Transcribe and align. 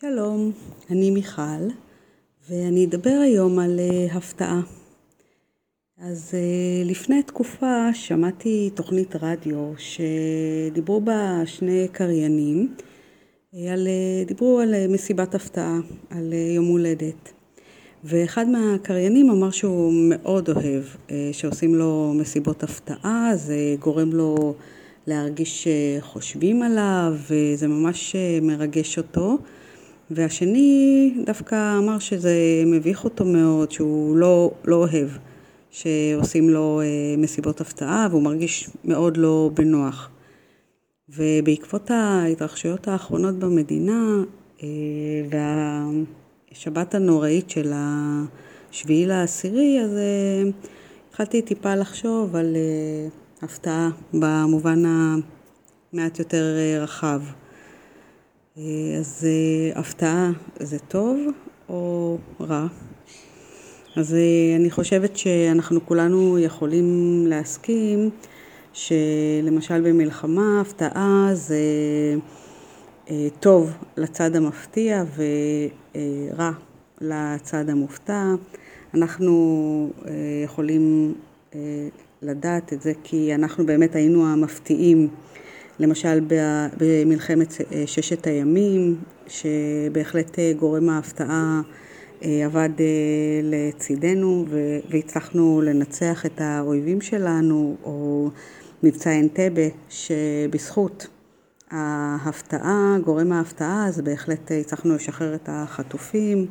שלום, 0.00 0.52
אני 0.90 1.10
מיכל, 1.10 1.68
ואני 2.50 2.84
אדבר 2.84 3.18
היום 3.24 3.58
על 3.58 3.80
uh, 3.80 4.16
הפתעה. 4.16 4.60
אז 5.98 6.34
uh, 6.34 6.90
לפני 6.90 7.22
תקופה 7.22 7.94
שמעתי 7.94 8.70
תוכנית 8.74 9.16
רדיו 9.16 9.72
שדיברו 9.78 11.00
בה 11.00 11.42
שני 11.44 11.88
קריינים, 11.92 12.74
uh, 13.54 13.56
על, 13.72 13.86
uh, 13.86 14.28
דיברו 14.28 14.60
על 14.60 14.74
uh, 14.74 14.92
מסיבת 14.92 15.34
הפתעה, 15.34 15.78
על 16.10 16.32
uh, 16.32 16.54
יום 16.54 16.66
הולדת. 16.66 17.32
ואחד 18.04 18.48
מהקריינים 18.48 19.30
אמר 19.30 19.50
שהוא 19.50 19.92
מאוד 20.08 20.50
אוהב 20.50 20.84
uh, 20.84 21.10
שעושים 21.32 21.74
לו 21.74 22.12
מסיבות 22.16 22.62
הפתעה, 22.62 23.30
זה 23.34 23.56
גורם 23.78 24.12
לו 24.12 24.54
להרגיש 25.06 25.68
שחושבים 25.68 26.62
עליו, 26.62 27.14
וזה 27.30 27.68
ממש 27.68 28.16
מרגש 28.42 28.98
אותו. 28.98 29.38
והשני 30.10 31.14
דווקא 31.24 31.78
אמר 31.78 31.98
שזה 31.98 32.34
מביך 32.66 33.04
אותו 33.04 33.24
מאוד, 33.24 33.72
שהוא 33.72 34.16
לא, 34.16 34.50
לא 34.64 34.76
אוהב 34.76 35.08
שעושים 35.70 36.50
לו 36.50 36.80
אה, 36.80 37.14
מסיבות 37.18 37.60
הפתעה 37.60 38.08
והוא 38.10 38.22
מרגיש 38.22 38.70
מאוד 38.84 39.16
לא 39.16 39.50
בנוח. 39.54 40.10
ובעקבות 41.08 41.90
ההתרחשויות 41.90 42.88
האחרונות 42.88 43.38
במדינה 43.38 44.22
אה, 44.62 44.68
והשבת 46.50 46.94
הנוראית 46.94 47.50
של 47.50 47.72
השביעי 47.74 49.06
לעשירי, 49.06 49.80
אז 49.84 49.96
אה, 49.96 50.50
התחלתי 51.08 51.42
טיפה 51.42 51.74
לחשוב 51.74 52.36
על 52.36 52.56
הפתעה 53.42 53.90
במובן 54.12 54.82
המעט 54.86 56.18
יותר 56.18 56.44
רחב. 56.82 57.20
אה, 58.58 58.98
אז 58.98 59.26
אה, 59.28 59.80
הפתעה 59.80 60.30
זה 60.60 60.78
טוב 60.78 61.18
או 61.68 62.18
רע? 62.40 62.66
אז 63.96 64.14
אה, 64.14 64.56
אני 64.56 64.70
חושבת 64.70 65.16
שאנחנו 65.16 65.86
כולנו 65.86 66.38
יכולים 66.38 66.86
להסכים 67.26 68.10
שלמשל 68.72 69.80
במלחמה 69.80 70.60
הפתעה 70.60 71.28
זה 71.32 71.60
טוב 73.40 73.70
לצד 73.96 74.36
המפתיע 74.36 75.04
ורע 75.16 76.50
לצד 77.00 77.70
המופתע. 77.70 78.34
אנחנו 78.94 79.90
יכולים 80.44 81.14
לדעת 82.22 82.72
את 82.72 82.82
זה 82.82 82.92
כי 83.04 83.34
אנחנו 83.34 83.66
באמת 83.66 83.94
היינו 83.94 84.26
המפתיעים 84.26 85.08
למשל 85.78 86.20
במלחמת 86.78 87.54
אה, 87.72 87.82
ששת 87.86 88.26
הימים, 88.26 88.96
שבהחלט 89.26 90.38
אה, 90.38 90.52
גורם 90.58 90.88
ההפתעה 90.88 91.60
אה, 92.24 92.44
עבד 92.44 92.68
לצידנו 93.42 94.44
והצלחנו 94.90 95.62
לנצח 95.64 96.26
את 96.26 96.40
האויבים 96.40 97.00
שלנו, 97.00 97.76
או 97.84 98.28
מבצע 98.82 99.20
אנטבה, 99.20 99.68
שבזכות 99.88 101.06
ההפתעה, 101.70 102.96
גורם 103.04 103.32
ההפתעה, 103.32 103.86
אז 103.86 104.00
בהחלט 104.00 104.50
הצלחנו 104.60 104.94
לשחרר 104.94 105.34
את 105.34 105.48
החטופים. 105.52 106.46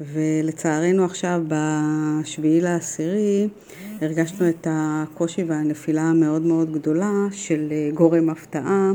ולצערנו 0.00 1.04
עכשיו 1.04 1.42
בשביעי 1.48 2.60
לעשירי 2.60 3.48
הרגשנו 4.00 4.48
את 4.48 4.66
הקושי 4.70 5.44
והנפילה 5.44 6.02
המאוד 6.02 6.42
מאוד 6.42 6.72
גדולה 6.72 7.12
של 7.32 7.68
אה, 7.72 7.90
גורם 7.94 8.30
הפתעה 8.30 8.92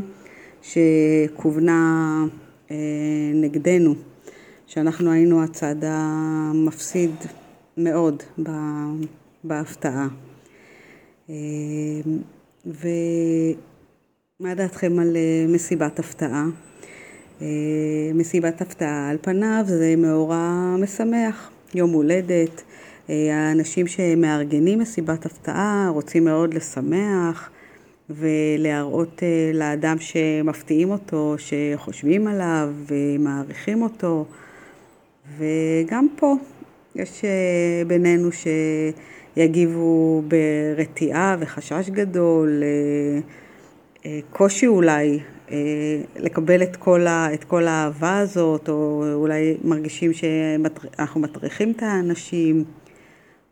שכוונה 0.62 2.24
אה, 2.72 2.76
נגדנו, 3.34 3.96
שאנחנו 4.68 5.12
היינו 5.12 5.44
הצד 5.44 5.76
המפסיד 5.82 7.12
מאוד 7.78 8.24
בהפתעה. 9.44 10.08
אה, 11.30 11.36
ומה 12.66 14.56
דעתכם 14.56 15.00
על 15.00 15.18
מסיבת 15.48 16.00
הפתעה? 16.00 16.46
אה, 17.42 17.48
מסיבת 18.14 18.62
הפתעה. 18.62 19.10
על 19.10 19.18
פניו 19.22 19.64
זה 19.66 19.96
מאורע 19.98 20.76
משמח, 20.80 21.50
יום 21.74 21.92
הולדת. 21.92 22.64
אה, 23.10 23.16
האנשים 23.32 23.88
שמארגנים 23.88 24.80
מסיבת 24.80 25.26
הפתעה 25.26 25.90
רוצים 25.94 26.26
מאוד 26.26 26.54
לשמח 26.54 27.50
ולהראות 28.10 29.24
אה, 29.24 29.52
לאדם 29.54 30.00
שמפתיעים 30.00 30.92
אותו, 30.92 31.36
שחושבים 31.38 32.28
עליו 32.28 32.70
ומעריכים 32.88 33.82
אותו. 33.82 34.26
וגם 35.38 36.08
פה 36.16 36.36
יש 36.96 37.26
בינינו 37.88 38.30
שיגיבו 39.36 40.24
ברתיעה 40.28 41.36
וחשש 41.40 41.90
גדול, 41.90 42.64
קושי 44.32 44.68
אולי 44.68 45.20
לקבל 46.16 46.64
את 46.64 46.76
כל, 46.76 47.08
ה, 47.08 47.34
את 47.34 47.44
כל 47.44 47.68
האהבה 47.68 48.18
הזאת, 48.18 48.70
או 48.70 49.04
אולי 49.14 49.58
מרגישים 49.64 50.14
שאנחנו 50.14 51.22
מטריחים 51.22 51.72
את 51.72 51.84
האנשים, 51.84 52.64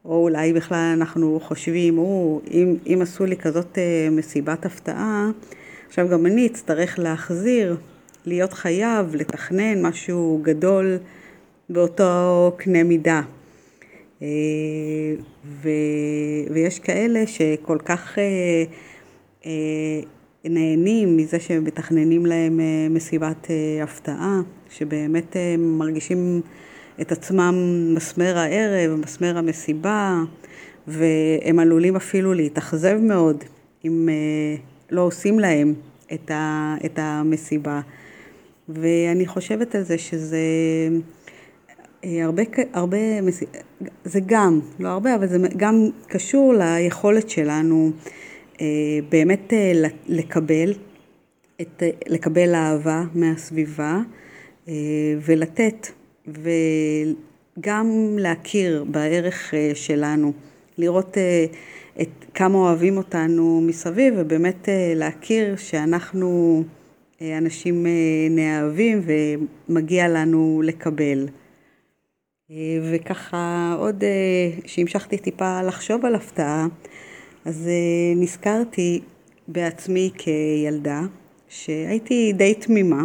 או 0.06 0.24
אולי 0.24 0.54
בכלל 0.54 0.94
אנחנו 0.98 1.40
חושבים, 1.44 1.98
או, 1.98 2.42
אם, 2.52 2.76
אם 2.88 3.00
עשו 3.02 3.26
לי 3.26 3.38
כזאת 3.38 3.78
אה, 3.78 4.08
מסיבת 4.12 4.66
הפתעה, 4.66 5.30
עכשיו 5.88 6.10
גם 6.10 6.26
אני 6.26 6.48
אצטרך 6.48 7.00
להחזיר, 7.00 7.78
להיות 8.26 8.54
חייב, 8.54 9.16
לתכנן 9.16 9.82
משהו 9.86 10.40
גדול 10.44 10.98
באותו 11.70 12.52
קנה 12.58 12.84
מידה. 12.84 13.22
אה, 14.22 14.28
ו, 15.46 15.70
ויש 16.50 16.80
כאלה 16.80 17.28
שכל 17.28 17.78
כך 17.86 18.18
נהנים 20.46 21.18
מזה 21.18 21.40
שמתכננים 21.40 22.26
להם 22.26 22.60
אה, 22.60 22.88
מסיבת 22.90 23.48
אה, 23.50 23.84
הפתעה, 23.84 24.42
שבאמת 24.70 25.36
אה, 25.36 25.56
מרגישים 25.58 26.42
את 27.02 27.12
עצמם 27.12 27.56
מסמר 27.96 28.38
הערב, 28.38 28.96
מסמר 28.96 29.38
המסיבה, 29.38 30.24
והם 30.88 31.60
עלולים 31.60 31.96
אפילו 31.96 32.34
להתאכזב 32.34 32.98
מאוד 33.02 33.44
אם 33.86 34.10
לא 34.92 35.02
עושים 35.02 35.40
להם 35.40 35.74
את, 36.14 36.32
המסיבה. 36.98 37.82
ואני 38.70 39.26
חושבת 39.26 39.76
על 39.76 39.84
זה 39.84 39.98
שזה 39.98 40.40
הרבה, 42.04 42.44
הרבה, 42.74 42.98
זה 44.04 44.20
גם, 44.26 44.60
לא 44.80 44.88
הרבה, 44.88 45.16
אבל 45.16 45.28
זה 45.28 45.38
גם 45.58 45.90
קשור 46.08 46.54
ליכולת 46.54 47.30
שלנו 47.30 47.92
באמת 49.10 49.54
אה, 49.54 49.72
לקבל, 50.08 50.74
את, 51.62 51.84
לקבל 52.08 52.56
אהבה 52.56 53.04
מהסביבה 53.14 54.00
אה, 54.68 54.74
ולתת 55.26 55.88
וגם 56.28 58.16
להכיר 58.20 58.84
בערך 58.84 59.54
שלנו, 59.74 60.34
לראות 60.78 61.18
את 62.02 62.10
כמה 62.34 62.58
אוהבים 62.58 62.98
אותנו 62.98 63.62
מסביב 63.62 64.14
ובאמת 64.18 64.70
להכיר 64.96 65.56
שאנחנו 65.56 66.64
אנשים 67.22 67.86
נאהבים 68.30 69.02
ומגיע 69.70 70.08
לנו 70.08 70.62
לקבל. 70.66 71.28
וככה 72.92 73.76
עוד 73.80 74.04
שהמשכתי 74.66 75.18
טיפה 75.18 75.62
לחשוב 75.62 76.06
על 76.06 76.16
הפתעה, 76.16 76.68
אז 77.46 77.68
אה, 77.68 78.16
נזכרתי 78.16 79.02
בעצמי 79.48 80.12
כילדה, 80.18 81.02
שהייתי 81.50 82.34
די 82.34 82.54
תמימה, 82.54 83.04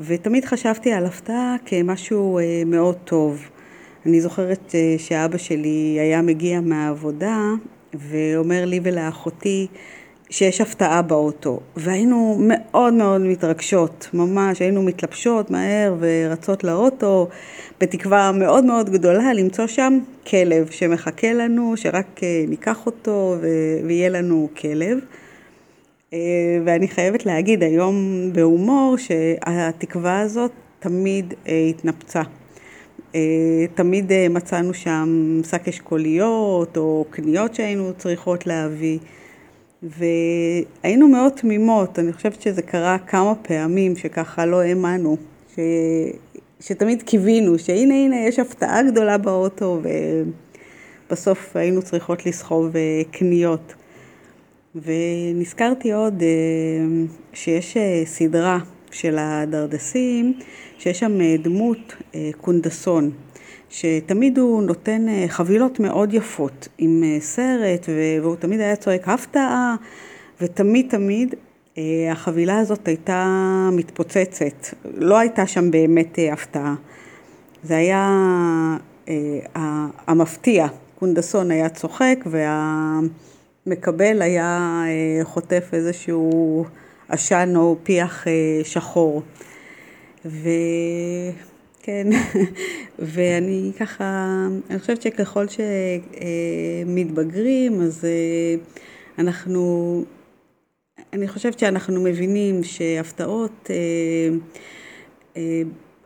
ותמיד 0.00 0.44
חשבתי 0.44 0.92
על 0.92 1.06
הפתעה 1.06 1.56
כמשהו 1.66 2.38
אה, 2.38 2.62
מאוד 2.66 2.96
טוב. 3.04 3.48
אני 4.06 4.20
זוכרת 4.20 4.74
אה, 4.74 4.94
שאבא 4.98 5.38
שלי 5.38 5.96
היה 6.00 6.22
מגיע 6.22 6.60
מהעבודה 6.60 7.38
ואומר 7.94 8.64
לי 8.64 8.80
ולאחותי 8.82 9.66
שיש 10.32 10.60
הפתעה 10.60 11.02
באוטו, 11.02 11.60
והיינו 11.76 12.36
מאוד 12.40 12.94
מאוד 12.94 13.20
מתרגשות, 13.20 14.08
ממש, 14.14 14.60
היינו 14.60 14.82
מתלבשות 14.82 15.50
מהר 15.50 15.94
ורצות 15.98 16.64
לאוטו, 16.64 17.28
בתקווה 17.80 18.32
מאוד 18.32 18.64
מאוד 18.64 18.90
גדולה 18.90 19.32
למצוא 19.32 19.66
שם 19.66 19.98
כלב 20.26 20.70
שמחכה 20.70 21.32
לנו, 21.32 21.76
שרק 21.76 22.22
אה, 22.22 22.44
ניקח 22.48 22.86
אותו 22.86 23.36
ויהיה 23.86 24.08
לנו 24.08 24.48
כלב. 24.60 24.98
אה, 26.12 26.18
ואני 26.64 26.88
חייבת 26.88 27.26
להגיד 27.26 27.62
היום 27.62 27.96
בהומור 28.32 28.96
שהתקווה 28.98 30.20
הזאת 30.20 30.52
תמיד 30.78 31.34
אה, 31.48 31.66
התנפצה. 31.70 32.22
תמיד 33.74 34.12
מצאנו 34.30 34.74
שם 34.74 35.40
שק 35.50 35.68
אשכוליות 35.68 36.76
או 36.76 37.04
קניות 37.10 37.54
שהיינו 37.54 37.92
צריכות 37.98 38.46
להביא. 38.46 38.98
והיינו 39.82 41.08
מאוד 41.08 41.32
תמימות, 41.32 41.98
אני 41.98 42.12
חושבת 42.12 42.42
שזה 42.42 42.62
קרה 42.62 42.98
כמה 42.98 43.34
פעמים 43.34 43.96
שככה 43.96 44.46
לא 44.46 44.60
האמנו 44.60 45.16
ש... 45.54 45.58
שתמיד 46.60 47.02
קיווינו, 47.02 47.58
שהנה 47.58 47.94
הנה 47.94 48.16
יש 48.16 48.38
הפתעה 48.38 48.82
גדולה 48.82 49.18
באוטו 49.18 49.80
ובסוף 51.08 51.56
היינו 51.56 51.82
צריכות 51.82 52.26
לסחוב 52.26 52.70
קניות. 53.10 53.74
ונזכרתי 54.74 55.92
עוד 55.92 56.22
שיש 57.32 57.76
סדרה 58.04 58.58
של 58.90 59.16
הדרדסים, 59.18 60.38
שיש 60.78 60.98
שם 60.98 61.36
דמות 61.42 61.94
קונדסון. 62.40 63.10
שתמיד 63.72 64.38
הוא 64.38 64.62
נותן 64.62 65.08
אה, 65.08 65.24
חבילות 65.28 65.80
מאוד 65.80 66.14
יפות 66.14 66.68
עם 66.78 67.02
אה, 67.04 67.20
סרט, 67.20 67.86
והוא 67.88 68.36
תמיד 68.36 68.60
היה 68.60 68.76
צועק 68.76 69.08
הפתעה, 69.08 69.76
ותמיד 70.40 70.86
תמיד 70.90 71.34
אה, 71.78 71.82
החבילה 72.12 72.58
הזאת 72.58 72.88
הייתה 72.88 73.68
מתפוצצת. 73.72 74.74
לא 74.94 75.18
הייתה 75.18 75.46
שם 75.46 75.70
באמת 75.70 76.18
הפתעה. 76.32 76.74
זה 77.62 77.76
היה 77.76 78.08
המפתיע. 80.06 80.66
קונדסון 80.98 81.50
היה 81.50 81.68
צוחק 81.68 82.18
והמקבל 83.66 84.22
היה 84.22 84.82
חוטף 85.22 85.68
איזשהו 85.72 86.64
עשן 87.08 87.52
או 87.56 87.76
פיח 87.82 88.26
שחור. 88.64 89.22
ו... 90.26 90.48
כן, 91.82 92.06
ואני 93.14 93.72
ככה, 93.78 94.46
אני 94.70 94.78
חושבת 94.78 95.02
שככל 95.02 95.46
שמתבגרים, 96.86 97.82
אז 97.82 98.04
אה, 98.04 98.54
אנחנו, 99.18 100.04
אני 101.12 101.28
חושבת 101.28 101.58
שאנחנו 101.58 102.00
מבינים 102.00 102.64
שהפתעות 102.64 103.70
אה, 103.70 103.76
אה, 105.36 105.62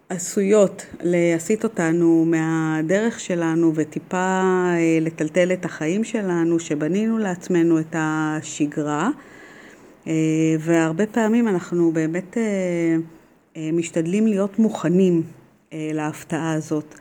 עשויות 0.09 0.87
להסיט 1.03 1.65
אותנו 1.65 2.25
מהדרך 2.25 3.21
שלנו 3.21 3.73
וטיפה 3.75 4.43
לטלטל 5.01 5.53
את 5.53 5.65
החיים 5.65 6.05
שלנו, 6.05 6.61
שבנינו 6.61 7.19
לעצמנו 7.19 7.81
את 7.81 7.97
השגרה, 7.99 9.11
והרבה 10.59 11.07
פעמים 11.07 11.49
אנחנו 11.49 11.93
באמת 11.93 12.37
משתדלים 13.73 14.27
להיות 14.27 14.59
מוכנים 14.59 15.23
להפתעה 15.73 16.53
הזאת, 16.53 16.95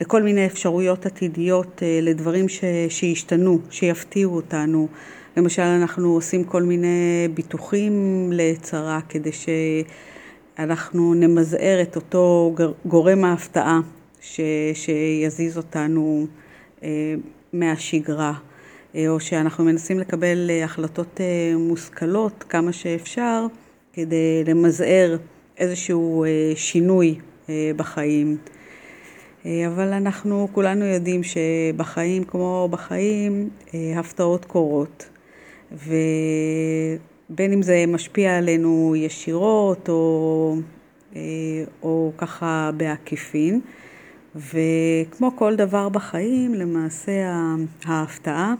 לכל 0.00 0.22
מיני 0.22 0.46
אפשרויות 0.46 1.06
עתידיות, 1.06 1.82
אה, 1.82 1.98
לדברים 2.02 2.48
ש, 2.48 2.64
שישתנו, 2.88 3.58
שיפתיעו 3.70 4.36
אותנו. 4.36 4.88
למשל, 5.36 5.62
אנחנו 5.62 6.08
עושים 6.14 6.44
כל 6.44 6.62
מיני 6.62 7.28
ביטוחים 7.34 8.28
לצרה 8.32 9.00
כדי 9.08 9.30
שאנחנו 10.58 11.14
נמזער 11.14 11.82
את 11.82 11.96
אותו 11.96 12.54
גורם 12.86 13.24
ההפתעה 13.24 13.80
ש, 14.20 14.40
שיזיז 14.74 15.56
אותנו 15.56 16.26
אה, 16.82 17.14
מהשגרה, 17.52 18.32
או 19.08 19.20
שאנחנו 19.20 19.64
מנסים 19.64 19.98
לקבל 19.98 20.50
החלטות 20.64 21.20
מושכלות 21.56 22.44
כמה 22.48 22.72
שאפשר 22.72 23.46
כדי 23.92 24.44
למזער 24.46 25.16
איזשהו 25.58 26.24
שינוי. 26.54 27.08
אה, 27.08 27.37
בחיים. 27.76 28.36
אה, 29.46 29.66
אבל 29.66 29.92
אנחנו 29.92 30.48
כולנו 30.52 30.84
יודעים 30.84 31.20
שבחיים 31.22 32.24
כמו 32.24 32.68
בחיים 32.70 33.48
אה, 33.74 33.98
הפתעות 33.98 34.44
קורות. 34.44 35.08
ובין 35.72 37.52
אם 37.52 37.62
זה 37.62 37.84
משפיע 37.88 38.38
עלינו 38.38 38.94
ישירות 38.96 39.88
או, 39.88 40.56
או 41.82 42.12
ככה 42.18 42.70
בעקיפין. 42.76 43.60
וכמו 44.36 45.36
כל 45.36 45.56
דבר 45.56 45.88
בחיים 45.88 46.54
למעשה 46.54 47.12
ההפתעה 47.84 48.54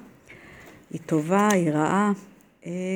היא 0.91 1.01
טובה, 1.07 1.49
היא 1.53 1.71
רעה. 1.71 2.13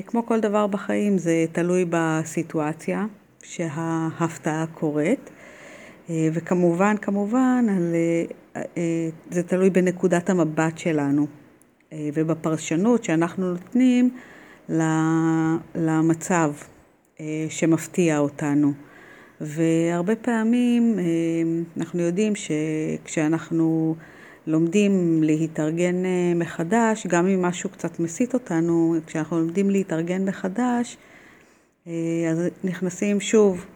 כמו 0.06 0.26
כל 0.26 0.40
דבר 0.40 0.66
בחיים 0.66 1.18
זה 1.18 1.44
תלוי 1.52 1.84
בסיטואציה 1.90 3.06
שההפתעה 3.42 4.64
קורית. 4.74 5.30
אה, 5.30 5.32
וכמובן, 6.10 6.96
כמובן, 6.96 7.66
על, 7.68 7.94
אה, 8.56 8.62
אה, 8.76 9.08
זה 9.30 9.42
תלוי 9.42 9.70
בנקודת 9.70 10.30
המבט 10.30 10.78
שלנו 10.78 11.26
ובפרשנות 11.94 13.04
שאנחנו 13.04 13.52
נותנים 13.52 14.10
למצב 15.74 16.52
שמפתיע 17.48 18.18
אותנו. 18.18 18.72
והרבה 19.40 20.16
פעמים 20.16 20.98
אנחנו 21.76 22.00
יודעים 22.00 22.32
שכשאנחנו 22.34 23.94
לומדים 24.46 25.22
להתארגן 25.22 26.02
מחדש, 26.36 27.06
גם 27.06 27.26
אם 27.26 27.42
משהו 27.42 27.70
קצת 27.70 28.00
מסיט 28.00 28.34
אותנו, 28.34 28.96
כשאנחנו 29.06 29.40
לומדים 29.40 29.70
להתארגן 29.70 30.24
מחדש, 30.24 30.96
אז 31.86 31.92
נכנסים 32.64 33.20
שוב 33.20 33.56
אה, 33.56 33.71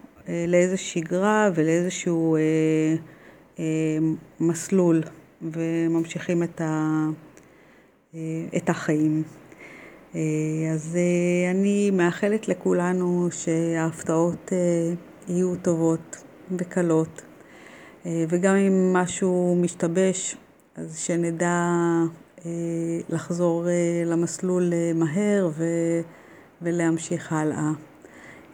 לאיזו 0.47 0.77
שגרה 0.77 1.49
ולאיזשהו 1.55 2.35
אה, 2.35 2.41
אה, 3.59 3.65
מסלול 4.39 5.03
וממשיכים 5.41 6.43
את, 6.43 6.61
ה, 6.61 7.05
אה, 8.15 8.19
את 8.57 8.69
החיים. 8.69 9.23
אה, 10.15 10.21
אז 10.73 10.97
אה, 10.97 11.51
אני 11.51 11.91
מאחלת 11.91 12.47
לכולנו 12.47 13.27
שההפתעות 13.31 14.53
אה, 14.53 14.57
יהיו 15.27 15.55
טובות 15.55 16.23
וקלות, 16.51 17.21
אה, 18.05 18.25
וגם 18.29 18.55
אם 18.55 18.93
משהו 18.93 19.57
משתבש, 19.61 20.35
אז 20.75 20.97
שנדע 20.97 21.71
אה, 22.45 22.51
לחזור 23.09 23.67
אה, 23.67 24.03
למסלול 24.05 24.73
אה, 24.73 24.91
מהר 24.95 25.49
ו, 25.57 25.63
ולהמשיך 26.61 27.33
הלאה. 27.33 27.71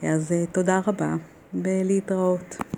אז 0.04 0.32
אה, 0.32 0.46
תודה 0.52 0.82
רבה. 0.88 1.16
בלהתראות. 1.54 2.73